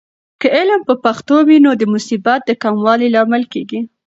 که 0.41 0.47
علم 0.59 0.79
په 0.89 0.93
پښتو 1.03 1.35
وي، 1.47 1.57
نو 1.65 1.71
د 1.77 1.83
مصیبت 1.93 2.39
د 2.45 2.49
کموالي 2.63 3.07
لامل 3.15 3.43
کیږي. 3.53 3.79